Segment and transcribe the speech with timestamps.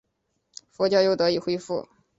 [0.71, 1.87] 佛教又得以恢复。